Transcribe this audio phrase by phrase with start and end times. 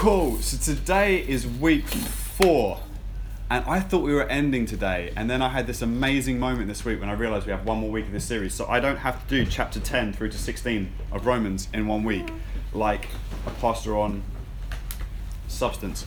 [0.00, 0.38] Cool.
[0.38, 2.80] So today is week four,
[3.50, 6.86] and I thought we were ending today, and then I had this amazing moment this
[6.86, 8.96] week when I realized we have one more week of this series, so I don't
[8.96, 12.32] have to do chapter 10 through to 16 of Romans in one week,
[12.72, 13.08] like
[13.46, 14.22] a pastor on
[15.48, 16.06] substance.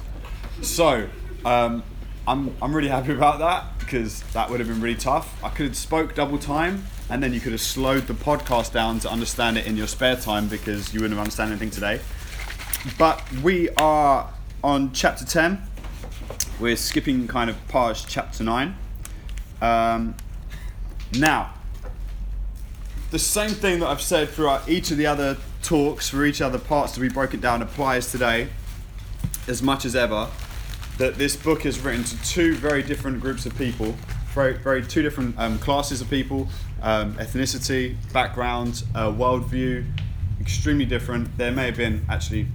[0.63, 1.07] So,
[1.45, 1.83] um,
[2.27, 5.43] I'm, I'm really happy about that because that would have been really tough.
[5.43, 8.97] I could have spoke double time and then you could have slowed the podcast down
[9.01, 11.99] to understand it in your spare time because you wouldn't have understood anything today.
[12.97, 14.29] But we are
[14.61, 15.61] on chapter 10.
[16.59, 18.75] We're skipping kind of past chapter 9.
[19.61, 20.15] Um,
[21.17, 21.53] now,
[23.11, 26.59] the same thing that I've said throughout each of the other talks for each other
[26.59, 28.49] parts to be broken down applies today
[29.47, 30.27] as much as ever
[30.97, 33.95] that this book is written to two very different groups of people,
[34.33, 36.49] very, very two different um, classes of people,
[36.81, 39.89] um, ethnicity, background, uh, worldview,
[40.41, 41.37] extremely different.
[41.37, 42.47] There may have been actually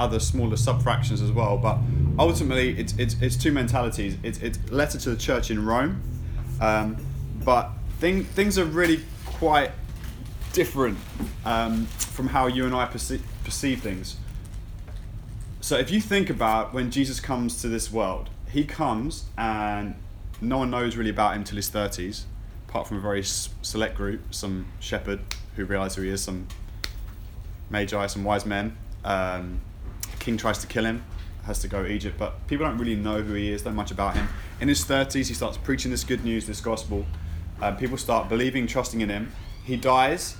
[0.00, 1.78] other smaller subfractions as well, but
[2.18, 4.16] ultimately it's, it's, it's two mentalities.
[4.22, 6.02] It's, it's letter to the church in Rome,
[6.60, 6.96] um,
[7.44, 9.72] but thing, things are really quite
[10.52, 10.98] different
[11.44, 14.16] um, from how you and I perceive, perceive things.
[15.60, 19.94] So if you think about when Jesus comes to this world, he comes and
[20.40, 22.22] no one knows really about him till his 30s,
[22.68, 25.20] apart from a very select group, some shepherd
[25.56, 26.48] who realize who he is, some
[27.68, 28.76] magi, some wise men.
[29.04, 29.60] Um,
[30.20, 31.02] king tries to kill him,
[31.44, 33.90] has to go to Egypt, but people don't really know who he is, don't much
[33.90, 34.28] about him.
[34.60, 37.06] In his 30s, he starts preaching this good news, this gospel.
[37.60, 39.32] Um, people start believing, trusting in him.
[39.64, 40.36] He dies.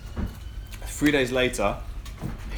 [0.83, 1.77] Three days later,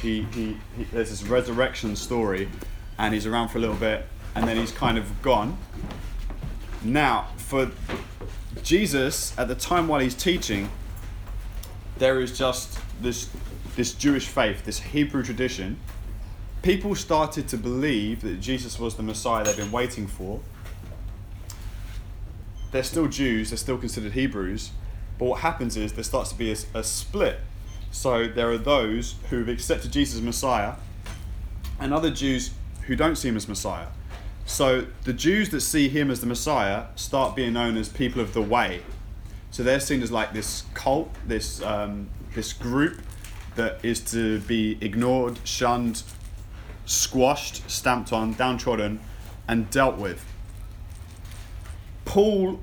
[0.01, 2.49] he, he, he, there's this resurrection story,
[2.97, 5.57] and he's around for a little bit, and then he's kind of gone.
[6.83, 7.71] Now, for
[8.61, 10.69] Jesus, at the time while he's teaching,
[11.97, 13.29] there is just this
[13.75, 15.79] this Jewish faith, this Hebrew tradition.
[16.63, 20.39] People started to believe that Jesus was the Messiah they've been waiting for.
[22.71, 24.71] They're still Jews, they're still considered Hebrews,
[25.19, 27.39] but what happens is there starts to be a, a split
[27.93, 30.73] so there are those who've accepted Jesus as Messiah
[31.79, 32.49] and other Jews
[32.87, 33.85] who don't see him as Messiah.
[34.45, 38.33] So the Jews that see him as the Messiah start being known as people of
[38.33, 38.81] the way.
[39.51, 42.99] So they're seen as like this cult, this um, this group
[43.55, 46.01] that is to be ignored, shunned,
[46.85, 48.99] squashed, stamped on, downtrodden,
[49.47, 50.23] and dealt with.
[52.05, 52.59] Paul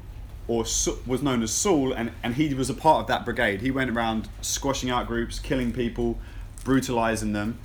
[0.51, 0.65] or
[1.07, 3.61] was known as Saul, and, and he was a part of that brigade.
[3.61, 6.19] He went around squashing out groups, killing people,
[6.65, 7.61] brutalizing them.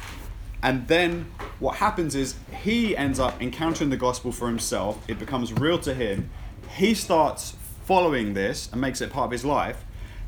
[0.62, 5.04] And then what happens is he ends up encountering the gospel for himself.
[5.08, 6.30] It becomes real to him.
[6.78, 7.56] He starts
[7.86, 9.84] following this and makes it part of his life.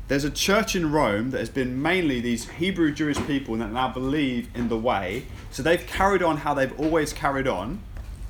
[0.08, 3.92] There's a church in Rome that has been mainly these Hebrew Jewish people that now
[3.92, 5.26] believe in the way.
[5.50, 7.82] So they've carried on how they've always carried on,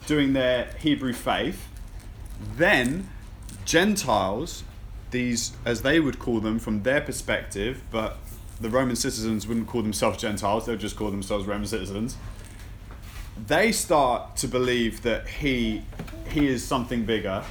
[0.05, 1.69] doing their Hebrew faith.
[2.57, 3.09] Then
[3.65, 4.65] Gentiles,
[5.13, 8.19] these, as they would call them from their perspective, but
[8.61, 12.17] the Roman citizens wouldn't call themselves Gentiles, they would just call themselves Roman citizens.
[13.47, 15.83] They start to believe that he,
[16.29, 17.45] he is something bigger.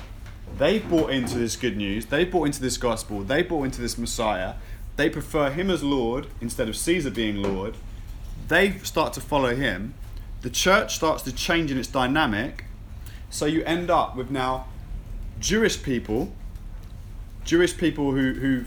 [0.57, 3.97] They bought into this good news, They've bought into this gospel, they bought into this
[3.97, 4.55] Messiah.
[4.95, 7.77] They prefer him as Lord instead of Caesar being Lord.
[8.47, 9.93] They start to follow him.
[10.41, 12.65] The church starts to change in its dynamic.
[13.29, 14.67] So you end up with now
[15.39, 16.33] Jewish people,
[17.43, 18.65] Jewish people who, who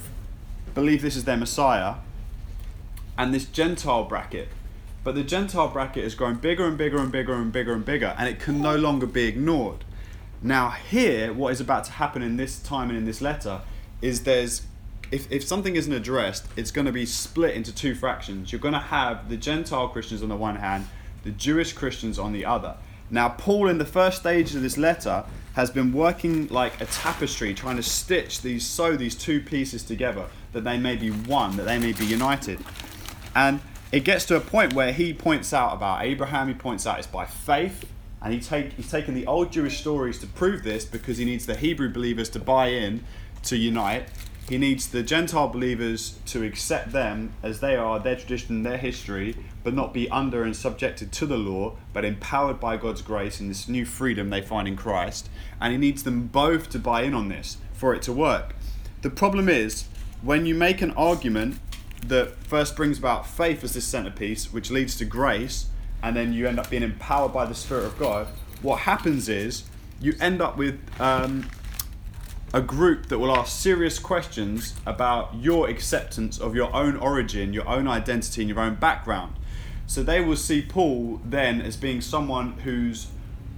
[0.74, 1.96] believe this is their Messiah,
[3.18, 4.48] and this Gentile bracket.
[5.02, 8.14] But the Gentile bracket is growing bigger and bigger and bigger and bigger and bigger,
[8.18, 9.84] and it can no longer be ignored.
[10.42, 13.60] Now, here, what is about to happen in this time and in this letter
[14.00, 14.62] is there's,
[15.10, 18.50] if, if something isn't addressed, it's going to be split into two fractions.
[18.50, 20.86] You're going to have the Gentile Christians on the one hand,
[21.24, 22.76] the Jewish Christians on the other.
[23.10, 25.24] Now, Paul, in the first stages of this letter,
[25.54, 30.26] has been working like a tapestry, trying to stitch these, sew these two pieces together,
[30.52, 32.60] that they may be one, that they may be united.
[33.34, 33.60] And
[33.92, 37.06] it gets to a point where he points out about Abraham, he points out it's
[37.06, 37.84] by faith,
[38.22, 41.46] and he take, he's taken the old Jewish stories to prove this because he needs
[41.46, 43.04] the Hebrew believers to buy in,
[43.44, 44.08] to unite.
[44.48, 49.36] He needs the Gentile believers to accept them as they are, their tradition, their history,
[49.62, 53.48] but not be under and subjected to the law, but empowered by God's grace and
[53.48, 55.30] this new freedom they find in Christ.
[55.60, 58.56] And he needs them both to buy in on this for it to work.
[59.02, 59.86] The problem is,
[60.20, 61.58] when you make an argument
[62.06, 65.66] that first brings about faith as this centerpiece, which leads to grace,
[66.02, 68.28] and then you end up being empowered by the Spirit of God,
[68.62, 69.64] what happens is
[70.00, 71.48] you end up with um,
[72.52, 77.68] a group that will ask serious questions about your acceptance of your own origin, your
[77.68, 79.34] own identity, and your own background.
[79.86, 83.08] So they will see Paul then as being someone who's,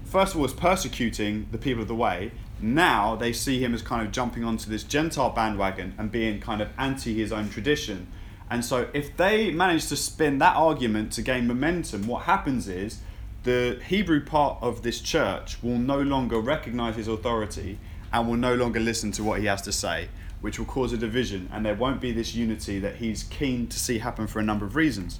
[0.04, 2.32] first of all, is persecuting the people of the way.
[2.60, 6.60] Now they see him as kind of jumping onto this Gentile bandwagon and being kind
[6.60, 8.06] of anti his own tradition.
[8.52, 12.98] And so if they manage to spin that argument to gain momentum, what happens is
[13.44, 17.78] the Hebrew part of this church will no longer recognize his authority
[18.12, 20.10] and will no longer listen to what he has to say,
[20.42, 23.78] which will cause a division, and there won't be this unity that he's keen to
[23.78, 25.18] see happen for a number of reasons.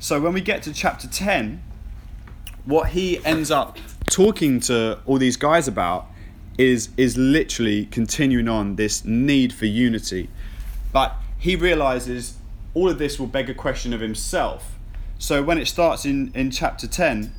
[0.00, 1.62] So when we get to chapter 10,
[2.64, 3.78] what he ends up
[4.10, 6.06] talking to all these guys about
[6.58, 10.28] is is literally continuing on this need for unity.
[10.92, 12.38] But he realizes
[12.74, 14.78] all of this will beg a question of himself.
[15.18, 17.32] So when it starts in, in chapter 10,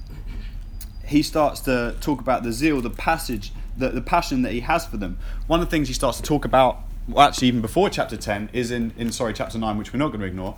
[1.06, 4.86] he starts to talk about the zeal, the passage, the, the passion that he has
[4.86, 5.18] for them.
[5.48, 8.50] One of the things he starts to talk about, well, actually, even before chapter 10,
[8.54, 10.56] is in, in sorry, chapter 9, which we're not going to ignore.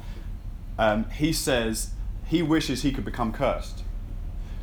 [0.78, 1.92] Um, he says
[2.26, 3.84] he wishes he could become cursed.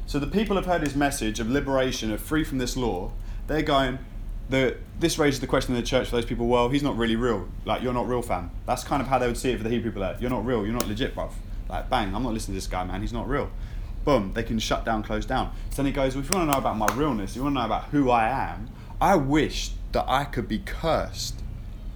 [0.06, 3.12] So the people have heard his message of liberation, of free from this law.
[3.46, 3.98] They're going,
[4.48, 7.16] the, this raises the question in the church for those people, well, he's not really
[7.16, 7.48] real.
[7.64, 8.50] Like, you're not real, fam.
[8.66, 10.16] That's kind of how they would see it for the Hebrew people there.
[10.20, 10.64] You're not real.
[10.64, 11.32] You're not legit, bruv.
[11.68, 13.00] Like, bang, I'm not listening to this guy, man.
[13.00, 13.50] He's not real
[14.04, 15.52] boom, they can shut down, close down.
[15.70, 17.54] So then he goes, well, if you want to know about my realness, you want
[17.54, 21.40] to know about who I am, I wish that I could be cursed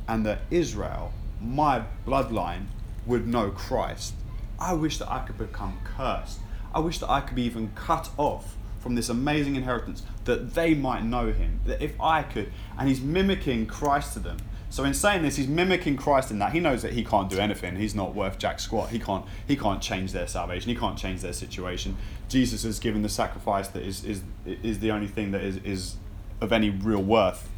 [0.08, 2.66] and that Israel, my bloodline,
[3.06, 4.14] would know Christ.
[4.58, 6.40] I wish that I could become cursed.
[6.74, 8.56] I wish that I could be even cut off
[8.86, 11.58] from this amazing inheritance, that they might know him.
[11.66, 14.36] That if I could, and he's mimicking Christ to them.
[14.70, 17.40] So in saying this, he's mimicking Christ in that he knows that he can't do
[17.40, 17.74] anything.
[17.74, 18.90] He's not worth jack squat.
[18.90, 20.68] He can't he can't change their salvation.
[20.68, 21.96] He can't change their situation.
[22.28, 25.96] Jesus has given the sacrifice that is is is the only thing that is is
[26.40, 27.48] of any real worth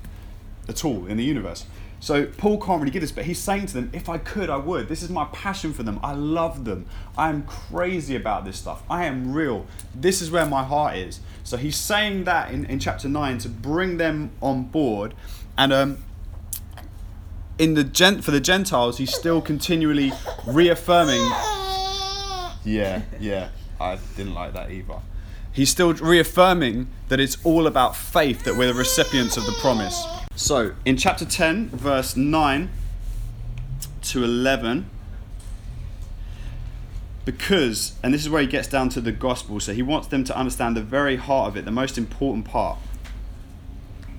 [0.67, 1.67] at all in the universe.
[2.01, 4.57] So Paul can't really give this, but he's saying to them, if I could, I
[4.57, 4.89] would.
[4.89, 5.99] This is my passion for them.
[6.03, 6.87] I love them.
[7.17, 8.83] I am crazy about this stuff.
[8.89, 9.67] I am real.
[9.95, 11.21] This is where my heart is.
[11.43, 15.15] So he's saying that in, in chapter 9 to bring them on board.
[15.57, 15.99] And um,
[17.59, 20.13] in the gent for the Gentiles, he's still continually
[20.47, 21.21] reaffirming.
[22.65, 23.49] Yeah, yeah,
[23.81, 25.01] I didn't like that either.
[25.51, 30.07] He's still reaffirming that it's all about faith that we're the recipients of the promise.
[30.39, 32.71] So, in chapter 10, verse 9
[34.03, 34.89] to 11,
[37.25, 40.23] because, and this is where he gets down to the gospel, so he wants them
[40.23, 42.79] to understand the very heart of it, the most important part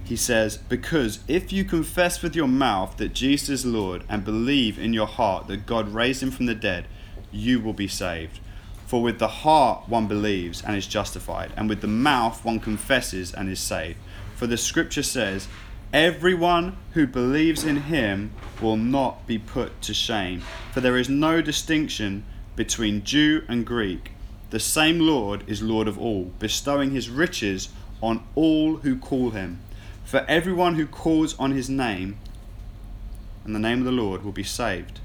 [0.04, 4.78] he says, Because if you confess with your mouth that Jesus is Lord and believe
[4.78, 6.88] in your heart that God raised him from the dead,
[7.32, 8.42] you will be saved.
[8.88, 13.34] For with the heart one believes and is justified, and with the mouth one confesses
[13.34, 14.00] and is saved.
[14.36, 15.48] For the scripture says,
[15.94, 18.32] Everyone who believes in him
[18.62, 20.44] will not be put to shame.
[20.72, 22.26] For there is no distinction
[22.56, 24.12] between Jew and Greek.
[24.52, 27.70] The same Lord is Lord of all, bestowing his riches
[28.04, 29.62] on all who call him.
[30.06, 32.18] For everyone who calls on his name
[33.44, 35.00] and the name of the Lord will be saved.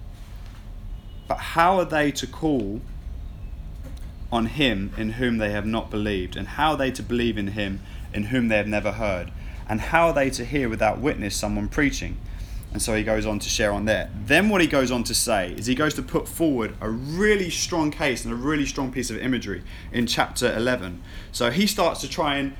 [1.26, 2.82] But how are they to call
[4.30, 6.36] on him in whom they have not believed?
[6.36, 7.80] And how are they to believe in him
[8.12, 9.30] in whom they have never heard?
[9.68, 12.18] And how are they to hear without witness someone preaching?
[12.72, 14.10] And so he goes on to share on there.
[14.26, 17.48] Then what he goes on to say is he goes to put forward a really
[17.48, 19.62] strong case and a really strong piece of imagery
[19.92, 21.00] in chapter 11.
[21.30, 22.56] So he starts to try and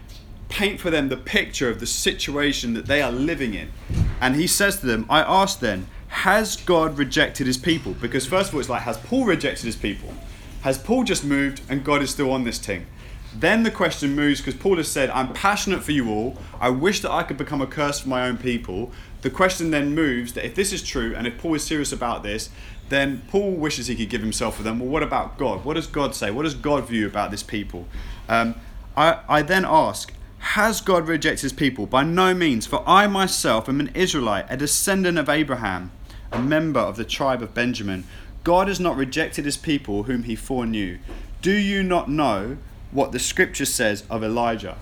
[0.49, 3.73] paint for them the picture of the situation that they are living in.
[4.21, 7.95] And he says to them, I ask then, has God rejected his people?
[7.95, 10.15] Because first of all, it's like, has Paul rejected his people?
[10.63, 12.87] Has Paul just moved and God is still on this thing?
[13.35, 16.39] Then the question moves because Paul has said, I'm passionate for you all.
[16.61, 18.93] I wish that I could become a curse for my own people.
[19.23, 22.23] The question then moves that if this is true and if Paul is serious about
[22.23, 22.51] this,
[22.91, 24.79] then Paul wishes he could give himself for them.
[24.79, 25.65] Well, what about God?
[25.65, 26.31] What does God say?
[26.31, 27.87] What does God view about this people?
[28.29, 28.55] Um,
[28.97, 31.87] I, I then ask, has God rejected his people?
[31.87, 35.91] By no means, for I myself am an Israelite, a descendant of Abraham,
[36.31, 38.05] a member of the tribe of Benjamin.
[38.45, 40.99] God has not rejected his people whom he foreknew.
[41.41, 42.59] Do you not know
[42.95, 44.79] what the scripture says of Elijah?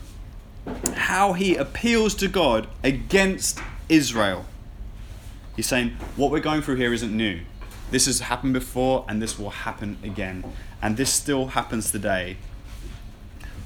[0.94, 4.44] How he appeals to God against Israel.
[5.56, 7.40] He's saying, What we're going through here isn't new.
[7.90, 10.44] This has happened before and this will happen again.
[10.80, 12.36] And this still happens today.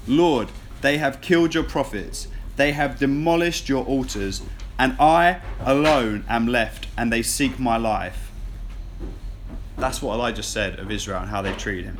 [0.07, 0.49] Lord,
[0.81, 4.41] they have killed your prophets, they have demolished your altars,
[4.79, 8.31] and I alone am left, and they seek my life.
[9.77, 11.97] That's what Elijah said of Israel and how they treated him.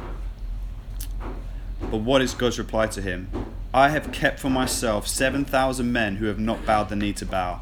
[1.90, 3.30] But what is God's reply to him?
[3.74, 7.62] I have kept for myself 7,000 men who have not bowed the knee to bow.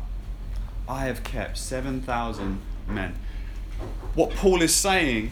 [0.87, 3.15] I have kept 7,000 men.
[4.13, 5.31] What Paul is saying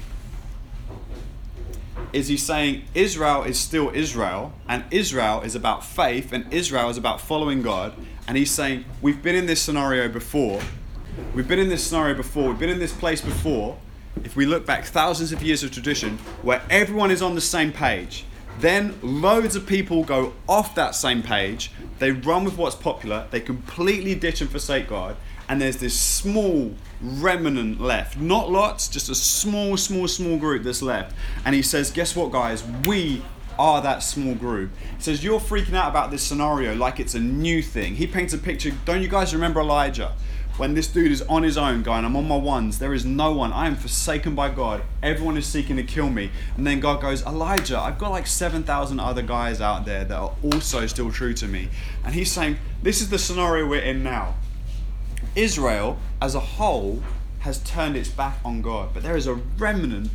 [2.11, 6.97] is he's saying Israel is still Israel, and Israel is about faith, and Israel is
[6.97, 7.93] about following God.
[8.27, 10.61] And he's saying, We've been in this scenario before.
[11.33, 12.49] We've been in this scenario before.
[12.49, 13.77] We've been in this place before.
[14.23, 17.71] If we look back thousands of years of tradition where everyone is on the same
[17.71, 18.25] page,
[18.59, 21.71] then loads of people go off that same page.
[21.99, 23.27] They run with what's popular.
[23.31, 25.15] They completely ditch and forsake God.
[25.49, 28.17] And there's this small remnant left.
[28.17, 31.15] Not lots, just a small, small, small group that's left.
[31.45, 32.63] And he says, Guess what, guys?
[32.85, 33.21] We
[33.59, 34.71] are that small group.
[34.97, 37.95] He says, You're freaking out about this scenario like it's a new thing.
[37.95, 38.71] He paints a picture.
[38.85, 40.13] Don't you guys remember Elijah?
[40.55, 43.33] When this dude is on his own, going, I'm on my ones, there is no
[43.33, 46.29] one, I am forsaken by God, everyone is seeking to kill me.
[46.55, 50.35] And then God goes, Elijah, I've got like 7,000 other guys out there that are
[50.43, 51.69] also still true to me.
[52.05, 54.35] And he's saying, This is the scenario we're in now.
[55.35, 57.01] Israel as a whole
[57.39, 60.11] has turned its back on God, but there is a remnant,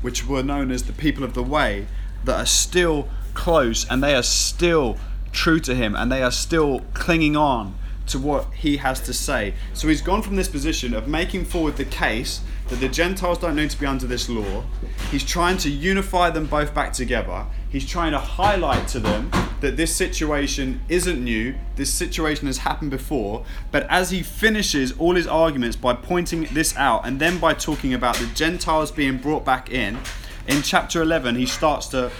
[0.00, 1.86] which were known as the people of the way,
[2.24, 4.96] that are still close and they are still
[5.30, 7.74] true to Him and they are still clinging on
[8.06, 9.54] to what He has to say.
[9.72, 13.56] So He's gone from this position of making forward the case that the Gentiles don't
[13.56, 14.64] need to be under this law.
[15.10, 17.46] He's trying to unify them both back together.
[17.68, 19.30] He's trying to highlight to them
[19.60, 23.44] that this situation isn't new, this situation has happened before.
[23.70, 27.94] But as he finishes all his arguments by pointing this out and then by talking
[27.94, 29.98] about the Gentiles being brought back in,
[30.46, 32.10] in chapter 11, he starts to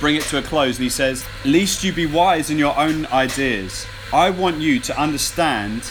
[0.00, 3.06] bring it to a close and he says, Least you be wise in your own
[3.06, 3.86] ideas.
[4.12, 5.82] I want you to understand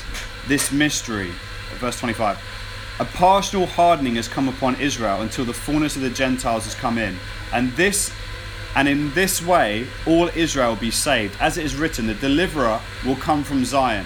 [0.48, 1.32] this mystery.
[1.76, 2.40] Verse 25.
[3.00, 6.98] A partial hardening has come upon Israel until the fullness of the Gentiles has come
[6.98, 7.16] in.
[7.54, 8.12] And this
[8.76, 11.38] and in this way all Israel will be saved.
[11.40, 14.06] As it is written, the deliverer will come from Zion.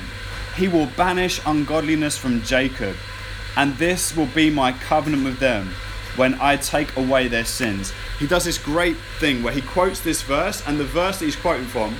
[0.57, 2.97] He will banish ungodliness from Jacob,
[3.55, 5.69] and this will be my covenant with them
[6.17, 7.93] when I take away their sins.
[8.19, 11.37] He does this great thing where he quotes this verse, and the verse that he's
[11.37, 11.95] quoting from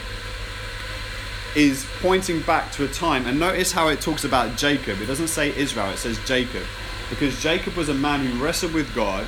[1.55, 3.25] is pointing back to a time.
[3.25, 5.01] And notice how it talks about Jacob.
[5.01, 6.63] It doesn't say Israel, it says Jacob.
[7.09, 9.25] Because Jacob was a man who wrestled with God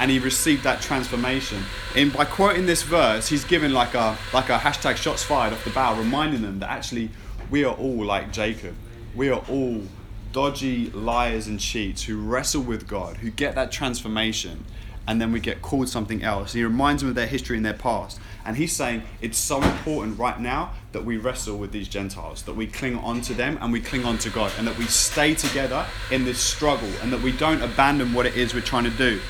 [0.00, 1.62] and he received that transformation.
[1.96, 5.64] And by quoting this verse, he's given like a like a hashtag shots fired off
[5.64, 7.10] the bow, reminding them that actually
[7.50, 8.74] we are all like Jacob.
[9.14, 9.82] We are all
[10.32, 14.64] dodgy liars and cheats who wrestle with God, who get that transformation,
[15.06, 16.52] and then we get called something else.
[16.52, 18.20] He reminds them of their history and their past.
[18.44, 22.54] And he's saying it's so important right now that we wrestle with these Gentiles, that
[22.54, 25.34] we cling on to them and we cling on to God, and that we stay
[25.34, 28.90] together in this struggle, and that we don't abandon what it is we're trying to
[28.90, 29.20] do.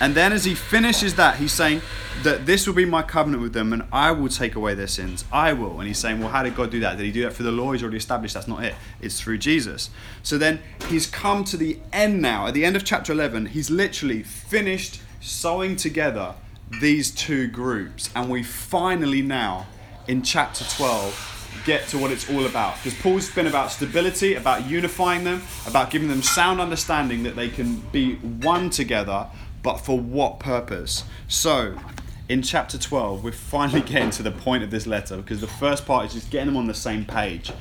[0.00, 1.80] And then as he finishes that, he's saying
[2.24, 5.24] that this will be my covenant with them and I will take away their sins.
[5.30, 5.78] I will.
[5.78, 6.96] And he's saying, well, how did God do that?
[6.96, 7.70] Did he do that through the law?
[7.70, 8.74] He's already established that's not it.
[9.00, 9.90] It's through Jesus.
[10.24, 10.58] So then
[10.88, 12.48] he's come to the end now.
[12.48, 16.34] At the end of chapter 11, he's literally finished sewing together
[16.80, 18.10] these two groups.
[18.14, 19.66] And we finally now,
[20.08, 22.76] in chapter 12, get to what it's all about.
[22.76, 27.48] Because Paul's been about stability, about unifying them, about giving them sound understanding that they
[27.48, 29.28] can be one together
[29.62, 31.04] but for what purpose?
[31.28, 31.76] So,
[32.28, 35.86] in chapter 12, we're finally getting to the point of this letter because the first
[35.86, 37.52] part is just getting them on the same page.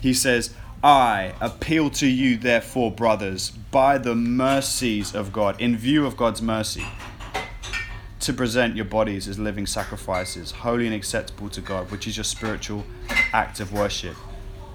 [0.00, 6.04] He says, I appeal to you, therefore, brothers, by the mercies of God, in view
[6.04, 6.84] of God's mercy,
[8.18, 12.24] to present your bodies as living sacrifices, holy and acceptable to God, which is your
[12.24, 12.84] spiritual
[13.32, 14.16] act of worship.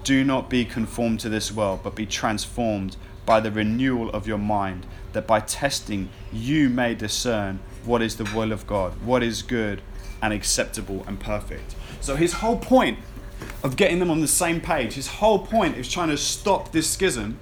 [0.02, 2.96] Do not be conformed to this world, but be transformed
[3.26, 8.24] by the renewal of your mind that by testing you may discern what is the
[8.34, 9.82] will of God, what is good
[10.22, 11.74] and acceptable and perfect.
[12.00, 12.98] So his whole point
[13.62, 16.88] of getting them on the same page, his whole point is trying to stop this
[16.88, 17.38] schism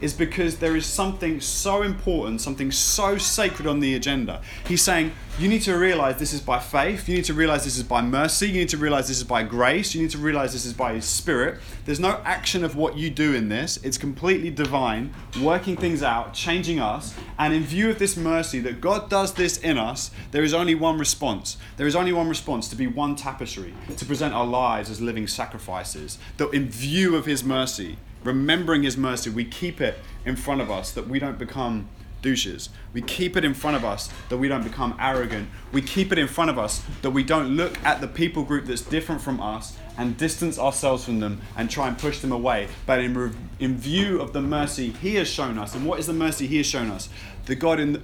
[0.00, 4.42] is because there is something so important, something so sacred on the agenda.
[4.66, 7.76] He's saying, you need to realize this is by faith, you need to realize this
[7.76, 10.54] is by mercy, you need to realize this is by grace, you need to realize
[10.54, 11.60] this is by His Spirit.
[11.84, 15.12] There's no action of what you do in this, it's completely divine,
[15.42, 17.14] working things out, changing us.
[17.38, 20.74] And in view of this mercy that God does this in us, there is only
[20.74, 21.58] one response.
[21.76, 25.26] There is only one response to be one tapestry, to present our lives as living
[25.26, 26.16] sacrifices.
[26.38, 30.70] That in view of His mercy, remembering His mercy, we keep it in front of
[30.70, 31.88] us that we don't become
[32.22, 32.70] douches.
[32.92, 35.48] We keep it in front of us that we don't become arrogant.
[35.72, 38.64] We keep it in front of us that we don't look at the people group
[38.66, 42.68] that's different from us and distance ourselves from them and try and push them away.
[42.84, 46.12] But in, in view of the mercy He has shown us, and what is the
[46.12, 47.08] mercy He has shown us?
[47.46, 48.02] The God, in the,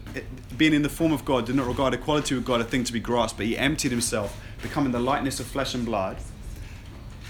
[0.57, 2.93] being in the form of God, did not regard equality with God a thing to
[2.93, 6.17] be grasped, but He emptied Himself, becoming the likeness of flesh and blood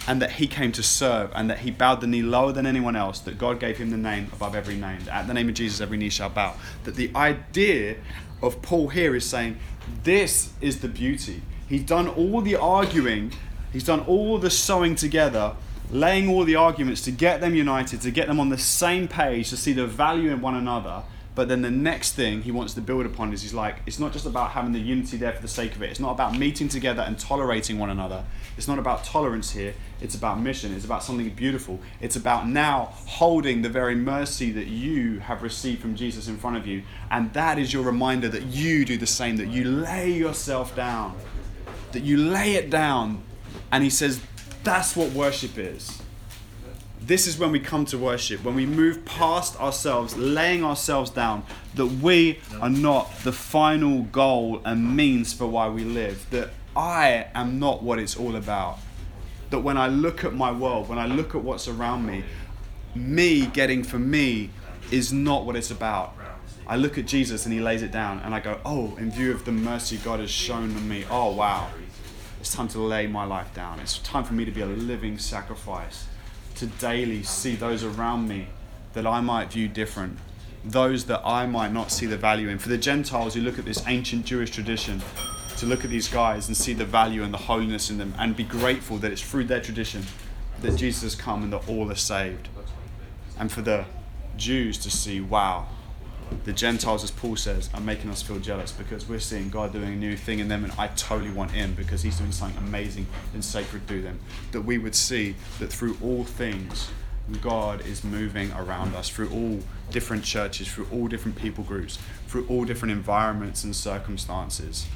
[0.06, 2.97] and that he came to serve, and that he bowed the knee lower than anyone
[2.97, 5.54] else, that God gave him the name above every name, that at the name of
[5.54, 6.54] Jesus every knee shall bow.
[6.85, 7.97] That the idea
[8.42, 9.59] of Paul here is saying,
[10.02, 11.42] this is the beauty.
[11.68, 13.32] He's done all the arguing,
[13.73, 15.54] he's done all the sewing together,
[15.90, 19.50] laying all the arguments to get them united, to get them on the same page,
[19.50, 21.04] to see the value in one another.
[21.34, 24.12] But then the next thing he wants to build upon is he's like, it's not
[24.12, 25.90] just about having the unity there for the sake of it.
[25.90, 28.24] It's not about meeting together and tolerating one another.
[28.58, 29.72] It's not about tolerance here.
[30.02, 30.74] It's about mission.
[30.74, 31.80] It's about something beautiful.
[32.02, 36.58] It's about now holding the very mercy that you have received from Jesus in front
[36.58, 36.82] of you.
[37.10, 41.16] And that is your reminder that you do the same, that you lay yourself down,
[41.92, 43.22] that you lay it down.
[43.70, 44.20] And he says,
[44.64, 46.01] that's what worship is.
[47.04, 51.42] This is when we come to worship, when we move past ourselves, laying ourselves down,
[51.75, 57.26] that we are not the final goal and means for why we live, that I
[57.35, 58.78] am not what it's all about.
[59.50, 62.23] That when I look at my world, when I look at what's around me,
[62.94, 64.50] me getting for me
[64.92, 66.14] is not what it's about.
[66.68, 69.32] I look at Jesus and he lays it down, and I go, Oh, in view
[69.32, 71.68] of the mercy God has shown me, oh wow,
[72.38, 73.80] it's time to lay my life down.
[73.80, 76.06] It's time for me to be a living sacrifice
[76.56, 78.49] to daily see those around me
[78.92, 80.18] that I might view different,
[80.64, 82.59] those that I might not see the value in.
[82.59, 85.02] For the Gentiles who look at this ancient Jewish tradition,
[85.62, 88.35] to look at these guys and see the value and the holiness in them and
[88.35, 90.02] be grateful that it's through their tradition
[90.61, 92.49] that Jesus has come and that all are saved.
[93.38, 93.85] And for the
[94.37, 95.68] Jews to see, wow,
[96.44, 99.92] the Gentiles, as Paul says, are making us feel jealous because we're seeing God doing
[99.92, 103.06] a new thing in them, and I totally want in because He's doing something amazing
[103.34, 104.20] and sacred through them.
[104.52, 106.90] That we would see that through all things,
[107.40, 109.60] God is moving around us, through all
[109.90, 114.86] different churches, through all different people groups, through all different environments and circumstances.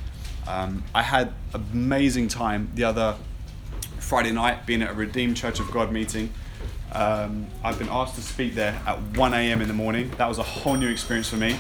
[0.47, 3.17] Um, I had amazing time the other
[3.99, 6.33] Friday night being at a Redeemed Church of God meeting.
[6.93, 9.61] Um, I've been asked to speak there at 1 a.m.
[9.61, 10.11] in the morning.
[10.19, 11.59] That was a whole new experience for me.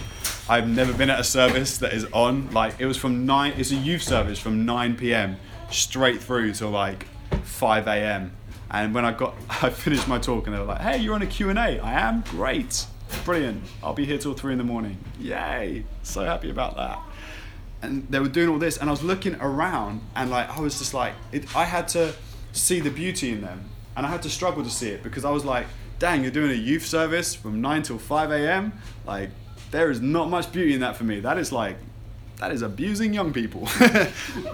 [0.48, 2.50] I've never been at a service that is on.
[2.52, 3.54] Like it was from nine.
[3.56, 5.36] It's a youth service from 9 p.m.
[5.70, 7.06] straight through to like
[7.42, 8.36] 5 a.m.
[8.70, 11.22] And when I got, I finished my talk, and they were like, "Hey, you're on
[11.22, 11.80] a Q and A.
[11.80, 12.86] I am great,
[13.24, 13.64] brilliant.
[13.82, 14.98] I'll be here till three in the morning.
[15.18, 15.84] Yay!
[16.02, 17.00] So happy about that."
[17.82, 20.78] And they were doing all this, and I was looking around, and like I was
[20.78, 22.14] just like, it, I had to
[22.52, 25.30] see the beauty in them and I had to struggle to see it because I
[25.30, 25.66] was like,
[25.98, 28.72] dang, you're doing a youth service from 9 till 5 a.m.
[29.06, 29.30] Like,
[29.70, 31.20] there is not much beauty in that for me.
[31.20, 31.78] That is like,
[32.36, 33.62] that is abusing young people.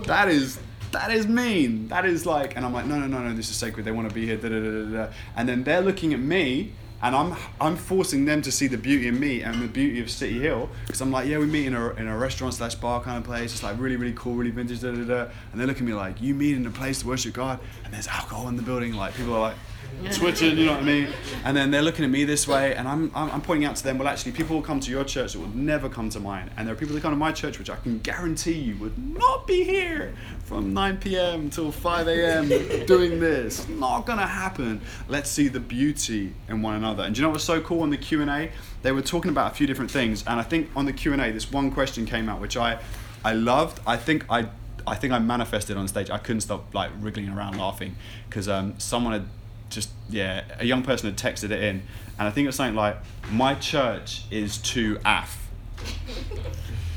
[0.06, 0.58] that is
[0.92, 1.88] that is mean.
[1.88, 3.84] That is like, and I'm like, no, no, no, no, this is sacred.
[3.84, 4.36] They want to be here.
[4.36, 5.12] Da, da, da.
[5.36, 6.72] And then they're looking at me
[7.02, 10.10] and I'm I'm forcing them to see the beauty in me and the beauty of
[10.10, 13.00] City Hill because I'm like, yeah, we meet in a, in a restaurant slash bar
[13.02, 13.52] kind of place.
[13.52, 15.30] It's like really really cool, really vintage, da, da, da.
[15.52, 17.92] and they look at me like, you meet in a place to worship God, and
[17.92, 18.94] there's alcohol in the building.
[18.94, 19.56] Like people are like,
[20.12, 21.08] twitching, you know what I mean?
[21.44, 23.84] And then they're looking at me this way, and I'm, I'm, I'm pointing out to
[23.84, 26.50] them, well, actually, people will come to your church that will never come to mine.
[26.56, 28.98] And there are people that come to my church, which I can guarantee you would
[28.98, 31.50] not be here from 9 p.m.
[31.50, 32.48] till 5 a.m.
[32.86, 33.68] doing this.
[33.68, 34.80] Not gonna happen.
[35.08, 37.04] Let's see the beauty in one another.
[37.04, 38.50] And do you know what's so cool on the Q&A?
[38.82, 41.50] They were talking about a few different things, and I think on the Q&A, this
[41.50, 42.80] one question came out, which I,
[43.24, 43.80] I loved.
[43.86, 44.48] I think I
[44.86, 46.10] I think I manifested on stage.
[46.10, 47.94] I couldn't stop like wriggling around laughing
[48.28, 49.26] because um, someone had
[49.72, 51.82] just yeah, a young person had texted it in,
[52.18, 52.96] and I think it was something like,
[53.30, 55.48] "My church is too af.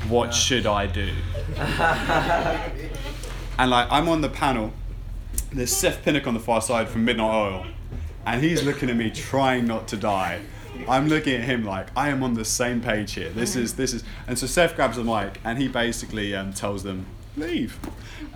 [0.08, 1.10] What should I do?"
[3.58, 4.72] and like I'm on the panel.
[5.52, 7.66] There's Seth Pinnock on the far side from Midnight Oil,
[8.24, 10.42] and he's looking at me, trying not to die.
[10.88, 13.30] I'm looking at him like I am on the same page here.
[13.30, 16.82] This is this is, and so Seth grabs the mic and he basically um, tells
[16.82, 17.78] them leave,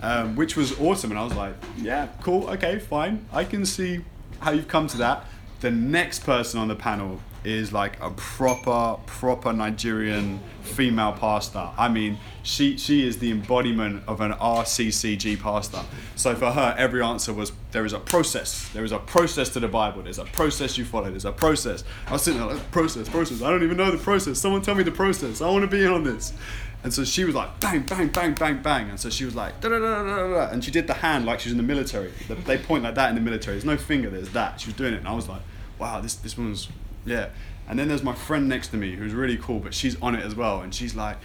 [0.01, 1.11] um, which was awesome.
[1.11, 3.25] And I was like, yeah, cool, okay, fine.
[3.31, 4.01] I can see
[4.41, 5.25] how you've come to that.
[5.61, 11.69] The next person on the panel is like a proper, proper Nigerian female pastor.
[11.77, 15.81] I mean, she she is the embodiment of an RCCG pastor.
[16.15, 18.69] So for her, every answer was there is a process.
[18.69, 20.03] There is a process to the Bible.
[20.03, 21.09] There's a process you follow.
[21.09, 21.83] There's a process.
[22.07, 23.41] I was sitting there like process, process.
[23.41, 24.39] I don't even know the process.
[24.39, 25.41] Someone tell me the process.
[25.41, 26.33] I want to be in on this.
[26.83, 28.89] And so she was like bang, bang, bang, bang, bang.
[28.89, 30.49] And so she was like da da da da da.
[30.49, 32.11] And she did the hand like she was in the military.
[32.45, 33.55] They point like that in the military.
[33.55, 34.09] There's no finger.
[34.09, 34.59] There's that.
[34.59, 35.41] She was doing it, and I was like,
[35.77, 36.69] wow, this this one's
[37.05, 37.29] yeah.
[37.67, 40.25] And then there's my friend next to me who's really cool, but she's on it
[40.25, 41.17] as well, and she's like,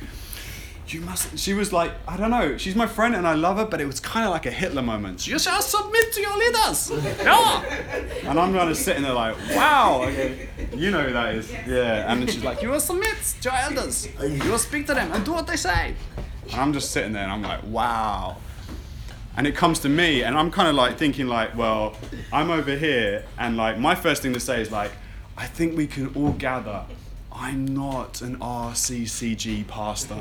[0.88, 1.38] you must.
[1.38, 2.56] She was like, I don't know.
[2.56, 4.82] She's my friend and I love her, but it was kind of like a Hitler
[4.82, 5.26] moment.
[5.26, 6.90] You shall submit to your leaders.
[7.22, 7.62] Yeah.
[8.26, 10.02] And I'm kind of sitting there like, wow.
[10.02, 10.48] Okay.
[10.74, 11.52] You know who that is.
[11.66, 12.10] Yeah.
[12.10, 14.08] And then she's like, you will submit to your elders.
[14.20, 15.94] You will speak to them and do what they say.
[16.50, 18.36] And I'm just sitting there and I'm like, wow.
[19.36, 21.94] And it comes to me and I'm kind of like thinking like, well,
[22.32, 24.90] I'm over here and like my first thing to say is like,
[25.36, 26.84] I think we can all gather
[27.46, 30.20] I'm not an RCCG pastor.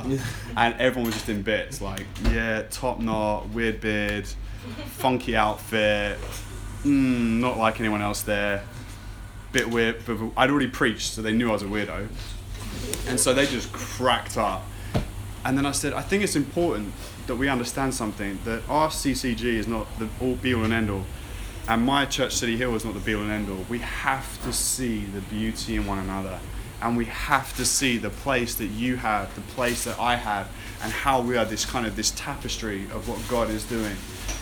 [0.55, 4.27] and everyone was just in bits like, yeah, top knot, weird beard,
[4.85, 6.19] funky outfit,
[6.83, 8.63] mm, not like anyone else there,
[9.51, 10.05] bit weird.
[10.05, 12.07] But I'd already preached, so they knew I was a weirdo.
[13.07, 14.63] And so they just cracked up.
[15.43, 16.93] And then I said, I think it's important
[17.25, 21.05] that we understand something that RCCG is not the all be all and end all
[21.67, 24.39] and my church city hill is not the be all and end all we have
[24.43, 26.39] to see the beauty in one another
[26.85, 30.47] and we have to see the place that you have the place that i have
[30.83, 33.95] and how we are this kind of this tapestry of what god is doing.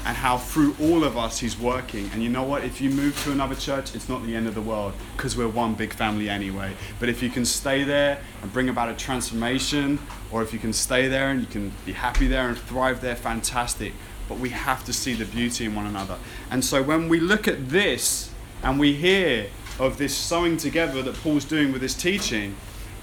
[0.05, 2.09] And how through all of us he's working.
[2.11, 2.65] And you know what?
[2.65, 5.47] If you move to another church it's not the end of the world because we're
[5.47, 6.73] one big family anyway.
[6.99, 10.73] But if you can stay there and bring about a transformation or if you can
[10.73, 13.93] stay there and you can be happy there and thrive there fantastic.
[14.27, 16.17] But we have to see the beauty in one another.
[16.51, 19.47] And so when we look at this and we hear
[19.83, 22.55] of this sewing together that Paul's doing with his teaching,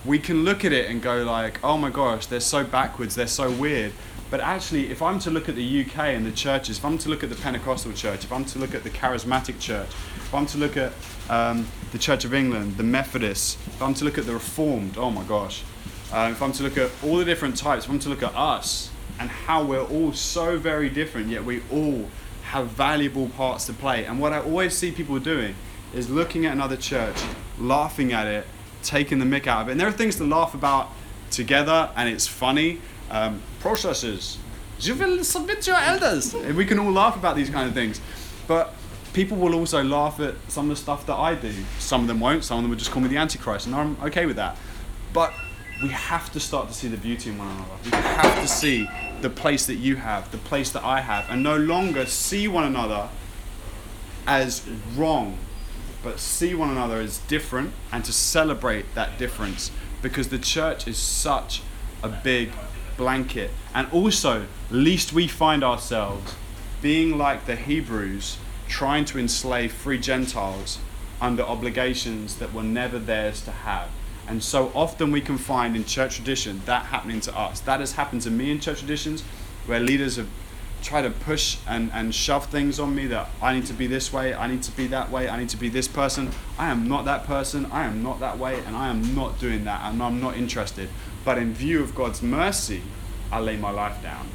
[0.05, 3.27] we can look at it and go like, "Oh my gosh, they're so backwards, they're
[3.27, 3.93] so weird."
[4.31, 7.09] But actually, if I'm to look at the UK and the churches, if I'm to
[7.09, 10.47] look at the Pentecostal church, if I'm to look at the Charismatic church, if I'm
[10.47, 10.93] to look at
[11.29, 15.11] um, the Church of England, the Methodists, if I'm to look at the Reformed, oh
[15.11, 15.65] my gosh,
[16.13, 18.35] uh, if I'm to look at all the different types, if I'm to look at
[18.35, 22.09] us, and how we're all so very different, yet we all
[22.45, 24.07] have valuable parts to play.
[24.07, 25.55] And what I always see people doing
[25.95, 27.17] is looking at another church,
[27.59, 28.47] laughing at it,
[28.83, 29.73] taking the mick out of it.
[29.73, 30.91] And there are things to laugh about
[31.31, 32.81] together, and it's funny.
[33.11, 34.39] Um, processes.
[34.81, 36.33] You will submit to your elders.
[36.35, 38.01] We can all laugh about these kind of things.
[38.47, 38.73] But
[39.13, 41.53] people will also laugh at some of the stuff that I do.
[41.79, 42.45] Some of them won't.
[42.45, 44.57] Some of them will just call me the Antichrist, and I'm okay with that.
[45.13, 45.33] But
[45.83, 47.73] we have to start to see the beauty in one another.
[47.85, 48.89] We have to see
[49.23, 52.65] the place that you have, the place that I have, and no longer see one
[52.65, 53.09] another
[54.27, 55.37] as wrong,
[56.03, 59.71] but see one another as different and to celebrate that difference
[60.03, 61.63] because the church is such
[62.03, 62.51] a big
[62.97, 63.51] blanket.
[63.75, 66.35] And also, least we find ourselves
[66.83, 70.79] being like the Hebrews trying to enslave free Gentiles
[71.21, 73.89] under obligations that were never theirs to have.
[74.27, 77.61] And so often we can find in church tradition that happening to us.
[77.61, 79.23] That has happened to me in church traditions
[79.67, 80.29] where leaders have
[80.83, 84.13] tried to push and, and shove things on me that I need to be this
[84.13, 86.31] way, I need to be that way, I need to be this person.
[86.59, 89.65] I am not that person, I am not that way, and I am not doing
[89.65, 90.89] that, and I'm not interested.
[91.25, 92.83] But in view of God's mercy,
[93.31, 94.29] I lay my life down.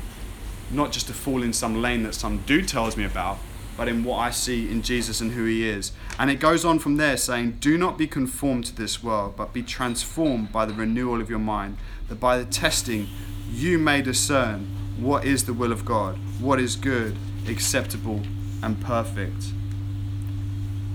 [0.71, 3.37] Not just to fall in some lane that some dude tells me about,
[3.77, 5.91] but in what I see in Jesus and who He is.
[6.17, 9.53] And it goes on from there saying, Do not be conformed to this world, but
[9.53, 11.77] be transformed by the renewal of your mind,
[12.07, 13.07] that by the testing
[13.51, 17.15] you may discern what is the will of God, what is good,
[17.47, 18.21] acceptable,
[18.61, 19.51] and perfect.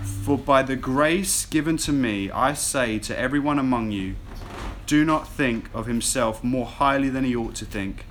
[0.03, 4.17] For by the grace given to me, I say to everyone among you,
[4.87, 8.05] do not think of himself more highly than he ought to think,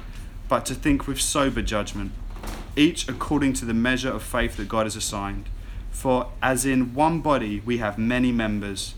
[0.48, 2.12] but to think with sober judgment
[2.80, 5.50] each according to the measure of faith that God has assigned.
[5.92, 8.96] For as in one body we have many members,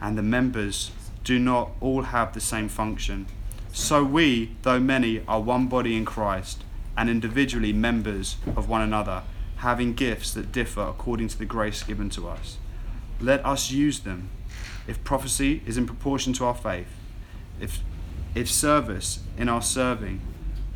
[0.00, 0.92] and the members
[1.24, 3.26] do not all have the same function,
[3.76, 6.64] so we, though many, are one body in Christ,
[6.96, 9.22] and individually members of one another,
[9.56, 12.56] having gifts that differ according to the grace given to us.
[13.20, 14.30] Let us use them.
[14.86, 16.88] If prophecy is in proportion to our faith,
[17.60, 17.80] if,
[18.34, 20.22] if service in our serving,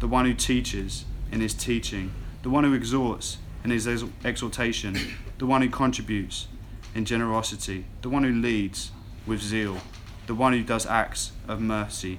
[0.01, 3.89] the one who teaches in his teaching, the one who exhorts in his
[4.27, 6.49] exhortation, the one who contributes
[6.95, 8.91] in generosity, the one who leads
[9.27, 9.79] with zeal,
[10.27, 12.19] the one who does acts of mercy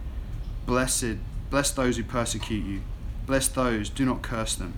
[0.65, 1.17] Blessed,
[1.49, 2.81] bless those who persecute you,
[3.25, 4.77] bless those, do not curse them.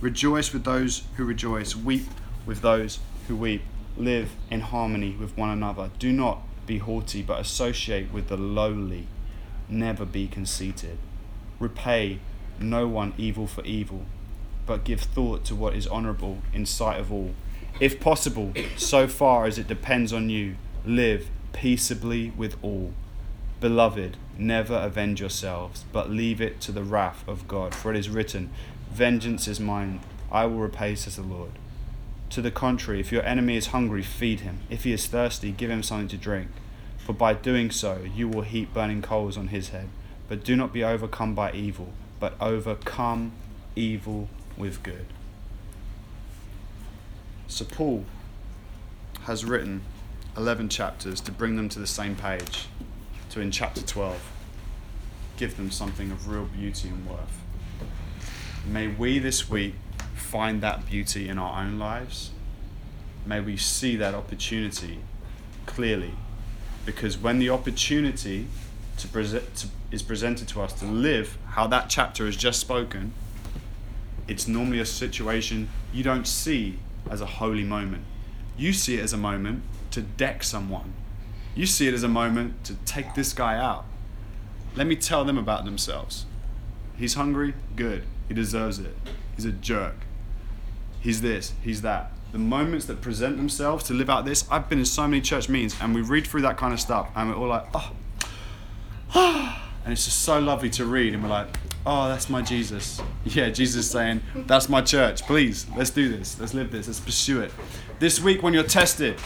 [0.00, 2.06] Rejoice with those who rejoice, weep
[2.46, 3.62] with those who weep,
[3.96, 5.90] live in harmony with one another.
[5.98, 9.06] Do not be haughty, but associate with the lowly.
[9.68, 10.98] Never be conceited.
[11.58, 12.20] Repay
[12.60, 14.06] no one evil for evil
[14.68, 17.32] but give thought to what is honourable in sight of all.
[17.80, 22.92] If possible, so far as it depends on you, live peaceably with all.
[23.60, 27.74] Beloved, never avenge yourselves, but leave it to the wrath of God.
[27.74, 28.50] For it is written,
[28.90, 31.52] Vengeance is mine, I will repay, says the Lord.
[32.30, 34.60] To the contrary, if your enemy is hungry, feed him.
[34.68, 36.48] If he is thirsty, give him something to drink.
[36.98, 39.88] for by doing so you will heap burning coals on his head.
[40.28, 41.88] But do not be overcome by evil,
[42.20, 43.32] but overcome
[43.74, 45.06] evil with good.
[47.46, 48.04] So Paul
[49.22, 49.80] has written
[50.36, 52.66] 11 chapters to bring them to the same page,
[53.30, 54.20] to in chapter 12
[55.36, 57.42] give them something of real beauty and worth.
[58.66, 59.74] May we this week
[60.14, 62.30] find that beauty in our own lives.
[63.24, 64.98] May we see that opportunity
[65.64, 66.12] clearly.
[66.84, 68.46] Because when the opportunity
[68.96, 73.12] to present, to, is presented to us to live how that chapter has just spoken,
[74.26, 76.78] it's normally a situation you don't see
[77.10, 78.04] as a holy moment.
[78.56, 79.62] You see it as a moment
[79.92, 80.92] to deck someone.
[81.58, 83.84] You see it as a moment to take this guy out.
[84.76, 86.24] Let me tell them about themselves.
[86.96, 87.52] He's hungry?
[87.74, 88.04] Good.
[88.28, 88.94] He deserves it.
[89.34, 89.96] He's a jerk.
[91.00, 92.12] He's this, he's that.
[92.30, 95.48] The moments that present themselves to live out this, I've been in so many church
[95.48, 97.92] meetings and we read through that kind of stuff and we're all like, oh,
[99.84, 101.48] and it's just so lovely to read and we're like,
[101.84, 103.00] oh, that's my Jesus.
[103.24, 105.22] Yeah, Jesus saying, that's my church.
[105.22, 106.38] Please, let's do this.
[106.38, 106.86] Let's live this.
[106.86, 107.52] Let's pursue it.
[107.98, 109.18] This week, when you're tested,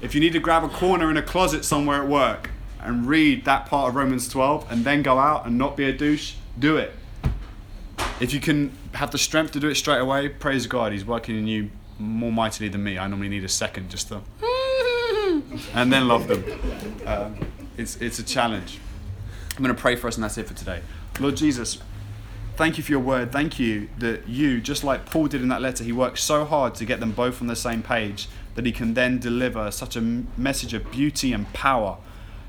[0.00, 3.44] if you need to grab a corner in a closet somewhere at work and read
[3.44, 6.76] that part of Romans 12 and then go out and not be a douche, do
[6.76, 6.92] it.
[8.18, 10.92] If you can have the strength to do it straight away, praise God.
[10.92, 12.98] He's working in you more mightily than me.
[12.98, 14.20] I normally need a second just to.
[15.74, 16.44] and then love them.
[17.06, 17.38] Um,
[17.76, 18.78] it's, it's a challenge.
[19.56, 20.80] I'm going to pray for us, and that's it for today.
[21.18, 21.78] Lord Jesus,
[22.60, 23.32] thank you for your word.
[23.32, 26.74] Thank you that you, just like Paul did in that letter, he worked so hard
[26.74, 30.02] to get them both on the same page that he can then deliver such a
[30.02, 31.96] message of beauty and power,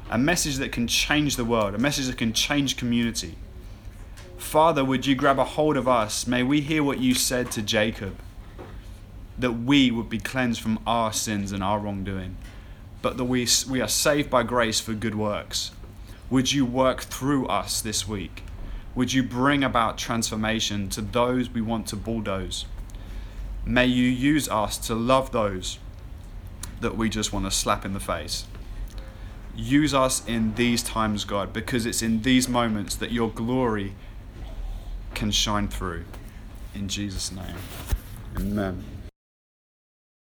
[0.09, 3.35] a message that can change the world, a message that can change community.
[4.37, 6.27] Father, would you grab a hold of us?
[6.27, 8.17] May we hear what you said to Jacob
[9.39, 12.35] that we would be cleansed from our sins and our wrongdoing,
[13.01, 15.71] but that we, we are saved by grace for good works.
[16.29, 18.43] Would you work through us this week?
[18.93, 22.65] Would you bring about transformation to those we want to bulldoze?
[23.65, 25.79] May you use us to love those
[26.81, 28.45] that we just want to slap in the face.
[29.55, 33.93] Use us in these times, God, because it's in these moments that your glory
[35.13, 36.05] can shine through.
[36.73, 37.55] In Jesus' name,
[38.37, 38.83] amen.